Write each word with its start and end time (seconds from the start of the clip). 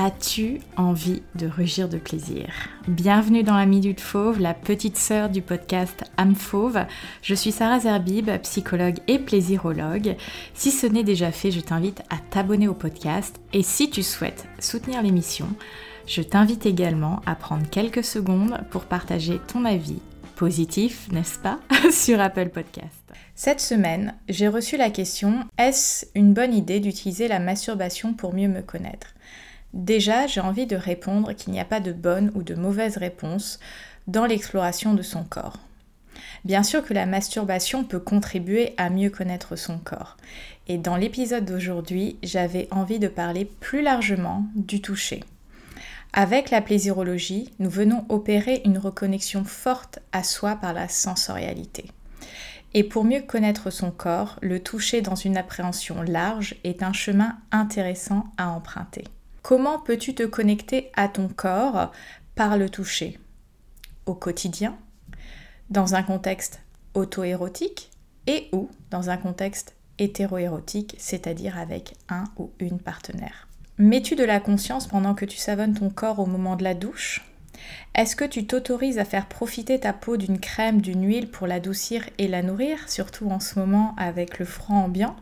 As-tu 0.00 0.60
envie 0.76 1.22
de 1.34 1.48
rugir 1.48 1.88
de 1.88 1.98
plaisir? 1.98 2.46
Bienvenue 2.86 3.42
dans 3.42 3.56
la 3.56 3.66
Minute 3.66 4.00
Fauve, 4.00 4.38
la 4.38 4.54
petite 4.54 4.96
sœur 4.96 5.28
du 5.28 5.42
podcast 5.42 6.04
Âme 6.16 6.36
Fauve. 6.36 6.86
Je 7.20 7.34
suis 7.34 7.50
Sarah 7.50 7.80
Zerbib, 7.80 8.30
psychologue 8.42 9.00
et 9.08 9.18
plaisirologue. 9.18 10.14
Si 10.54 10.70
ce 10.70 10.86
n'est 10.86 11.02
déjà 11.02 11.32
fait, 11.32 11.50
je 11.50 11.58
t'invite 11.58 12.02
à 12.10 12.18
t'abonner 12.30 12.68
au 12.68 12.74
podcast 12.74 13.40
et 13.52 13.64
si 13.64 13.90
tu 13.90 14.04
souhaites 14.04 14.46
soutenir 14.60 15.02
l'émission, 15.02 15.48
je 16.06 16.22
t'invite 16.22 16.64
également 16.64 17.20
à 17.26 17.34
prendre 17.34 17.68
quelques 17.68 18.04
secondes 18.04 18.56
pour 18.70 18.84
partager 18.84 19.40
ton 19.48 19.64
avis 19.64 19.98
positif, 20.36 21.08
n'est-ce 21.10 21.40
pas, 21.40 21.58
sur 21.90 22.20
Apple 22.20 22.50
Podcast. 22.50 23.02
Cette 23.34 23.60
semaine, 23.60 24.14
j'ai 24.28 24.46
reçu 24.46 24.76
la 24.76 24.90
question 24.90 25.40
est-ce 25.58 26.06
une 26.14 26.34
bonne 26.34 26.54
idée 26.54 26.78
d'utiliser 26.78 27.26
la 27.26 27.40
masturbation 27.40 28.14
pour 28.14 28.32
mieux 28.32 28.46
me 28.46 28.62
connaître? 28.62 29.08
Déjà, 29.74 30.26
j'ai 30.26 30.40
envie 30.40 30.66
de 30.66 30.76
répondre 30.76 31.32
qu'il 31.32 31.52
n'y 31.52 31.60
a 31.60 31.64
pas 31.64 31.80
de 31.80 31.92
bonne 31.92 32.32
ou 32.34 32.42
de 32.42 32.54
mauvaise 32.54 32.96
réponse 32.96 33.58
dans 34.06 34.26
l'exploration 34.26 34.94
de 34.94 35.02
son 35.02 35.24
corps. 35.24 35.58
Bien 36.44 36.62
sûr 36.62 36.84
que 36.84 36.94
la 36.94 37.06
masturbation 37.06 37.84
peut 37.84 38.00
contribuer 38.00 38.74
à 38.76 38.90
mieux 38.90 39.10
connaître 39.10 39.56
son 39.56 39.78
corps. 39.78 40.16
Et 40.66 40.78
dans 40.78 40.96
l'épisode 40.96 41.44
d'aujourd'hui, 41.44 42.16
j'avais 42.22 42.68
envie 42.70 42.98
de 42.98 43.08
parler 43.08 43.44
plus 43.44 43.82
largement 43.82 44.46
du 44.54 44.80
toucher. 44.80 45.24
Avec 46.12 46.50
la 46.50 46.62
plaisirologie, 46.62 47.52
nous 47.58 47.70
venons 47.70 48.06
opérer 48.08 48.62
une 48.64 48.78
reconnexion 48.78 49.44
forte 49.44 49.98
à 50.12 50.22
soi 50.22 50.56
par 50.56 50.72
la 50.72 50.88
sensorialité. 50.88 51.84
Et 52.74 52.84
pour 52.84 53.04
mieux 53.04 53.20
connaître 53.20 53.70
son 53.70 53.90
corps, 53.90 54.38
le 54.40 54.60
toucher 54.60 55.02
dans 55.02 55.14
une 55.14 55.36
appréhension 55.36 56.02
large 56.02 56.56
est 56.64 56.82
un 56.82 56.92
chemin 56.92 57.36
intéressant 57.50 58.26
à 58.36 58.48
emprunter. 58.48 59.04
Comment 59.42 59.78
peux-tu 59.78 60.14
te 60.14 60.24
connecter 60.24 60.90
à 60.94 61.08
ton 61.08 61.28
corps 61.28 61.92
par 62.34 62.56
le 62.56 62.68
toucher 62.68 63.18
Au 64.06 64.14
quotidien, 64.14 64.76
dans 65.70 65.94
un 65.94 66.02
contexte 66.02 66.60
auto-érotique 66.94 67.90
et 68.26 68.48
ou 68.52 68.68
dans 68.90 69.10
un 69.10 69.16
contexte 69.16 69.74
hétéro-érotique, 69.98 70.96
c'est-à-dire 70.98 71.58
avec 71.58 71.94
un 72.08 72.24
ou 72.36 72.50
une 72.58 72.78
partenaire? 72.78 73.48
Mets-tu 73.78 74.16
de 74.16 74.24
la 74.24 74.40
conscience 74.40 74.86
pendant 74.86 75.14
que 75.14 75.24
tu 75.24 75.36
savonnes 75.36 75.74
ton 75.74 75.90
corps 75.90 76.18
au 76.18 76.26
moment 76.26 76.56
de 76.56 76.64
la 76.64 76.74
douche? 76.74 77.24
Est-ce 77.94 78.16
que 78.16 78.24
tu 78.24 78.46
t'autorises 78.46 78.98
à 78.98 79.04
faire 79.04 79.28
profiter 79.28 79.80
ta 79.80 79.92
peau 79.92 80.16
d'une 80.16 80.40
crème, 80.40 80.80
d'une 80.80 81.06
huile 81.06 81.30
pour 81.30 81.46
l'adoucir 81.46 82.08
et 82.18 82.28
la 82.28 82.42
nourrir, 82.42 82.88
surtout 82.88 83.30
en 83.30 83.40
ce 83.40 83.58
moment 83.58 83.94
avec 83.96 84.38
le 84.38 84.44
froid 84.44 84.76
ambiant? 84.76 85.16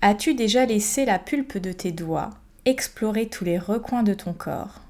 As-tu 0.00 0.34
déjà 0.34 0.66
laissé 0.66 1.04
la 1.04 1.18
pulpe 1.18 1.58
de 1.58 1.72
tes 1.72 1.92
doigts 1.92 2.30
explorer 2.64 3.28
tous 3.28 3.44
les 3.44 3.58
recoins 3.58 4.02
de 4.02 4.14
ton 4.14 4.32
corps 4.32 4.80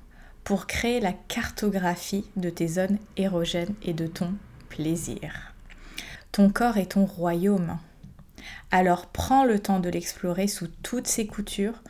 pour 0.44 0.66
créer 0.66 1.00
la 1.00 1.12
cartographie 1.12 2.26
de 2.36 2.50
tes 2.50 2.68
zones 2.68 2.98
érogènes 3.16 3.74
et 3.82 3.94
de 3.94 4.06
ton 4.06 4.34
plaisir. 4.68 5.54
Ton 6.32 6.50
corps 6.50 6.76
est 6.76 6.92
ton 6.92 7.06
royaume. 7.06 7.78
Alors 8.70 9.06
prends 9.06 9.44
le 9.44 9.58
temps 9.58 9.80
de 9.80 9.88
l'explorer 9.88 10.48
sous 10.48 10.68
toutes 10.82 11.06
ses 11.06 11.26
coutures 11.26 11.82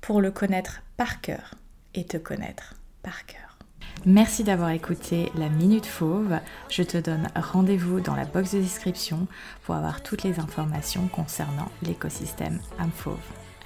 pour 0.00 0.20
le 0.20 0.30
connaître 0.30 0.82
par 0.96 1.20
cœur 1.20 1.54
et 1.94 2.04
te 2.04 2.16
connaître 2.16 2.74
par 3.02 3.26
cœur. 3.26 3.58
Merci 4.06 4.44
d'avoir 4.44 4.70
écouté 4.70 5.30
la 5.34 5.50
Minute 5.50 5.84
Fauve. 5.84 6.38
Je 6.70 6.82
te 6.82 6.96
donne 6.96 7.28
rendez-vous 7.36 8.00
dans 8.00 8.16
la 8.16 8.24
box 8.24 8.54
de 8.54 8.60
description 8.60 9.26
pour 9.64 9.74
avoir 9.74 10.02
toutes 10.02 10.22
les 10.22 10.40
informations 10.40 11.06
concernant 11.08 11.70
l'écosystème 11.82 12.60
âme 12.78 12.92
fauve. 12.94 13.18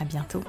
Bientôt. 0.09 0.43